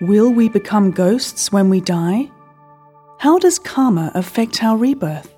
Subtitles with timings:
[0.00, 2.30] Will we become ghosts when we die?
[3.18, 5.34] How does karma affect our rebirth?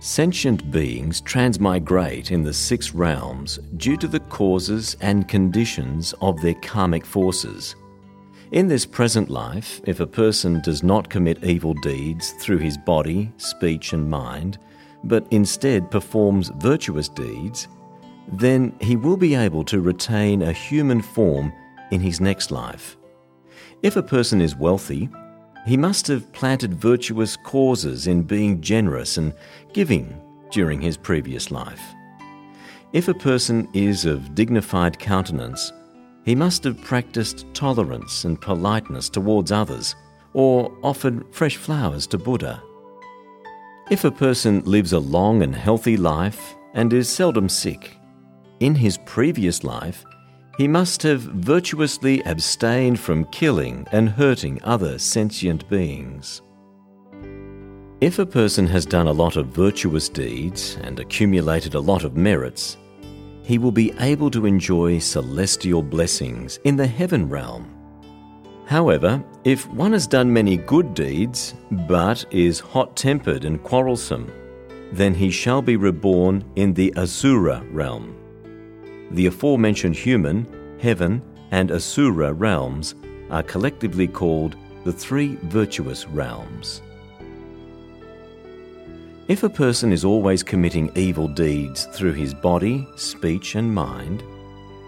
[0.00, 6.56] Sentient beings transmigrate in the six realms due to the causes and conditions of their
[6.56, 7.74] karmic forces.
[8.52, 13.32] In this present life, if a person does not commit evil deeds through his body,
[13.38, 14.58] speech, and mind,
[15.04, 17.66] but instead performs virtuous deeds,
[18.30, 21.50] then he will be able to retain a human form
[21.90, 22.98] in his next life.
[23.82, 25.08] If a person is wealthy,
[25.64, 29.32] he must have planted virtuous causes in being generous and
[29.72, 31.82] giving during his previous life.
[32.92, 35.72] If a person is of dignified countenance,
[36.24, 39.94] he must have practiced tolerance and politeness towards others,
[40.32, 42.62] or offered fresh flowers to Buddha.
[43.90, 47.96] If a person lives a long and healthy life and is seldom sick,
[48.60, 50.04] in his previous life,
[50.58, 56.42] he must have virtuously abstained from killing and hurting other sentient beings.
[58.00, 62.16] If a person has done a lot of virtuous deeds and accumulated a lot of
[62.16, 62.76] merits,
[63.44, 67.72] he will be able to enjoy celestial blessings in the heaven realm.
[68.66, 71.54] However, if one has done many good deeds
[71.86, 74.30] but is hot tempered and quarrelsome,
[74.90, 78.16] then he shall be reborn in the Asura realm.
[79.10, 82.94] The aforementioned human, heaven, and Asura realms
[83.30, 86.82] are collectively called the three virtuous realms.
[89.28, 94.22] If a person is always committing evil deeds through his body, speech, and mind,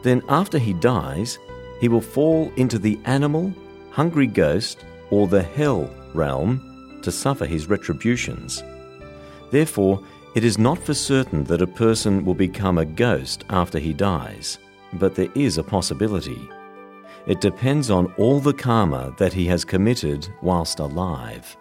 [0.02, 1.38] then after he dies,
[1.80, 3.52] he will fall into the animal,
[3.90, 8.62] hungry ghost, or the hell realm to suffer his retributions.
[9.50, 10.02] Therefore,
[10.34, 14.58] it is not for certain that a person will become a ghost after he dies,
[14.94, 16.48] but there is a possibility.
[17.26, 21.56] It depends on all the karma that he has committed whilst alive.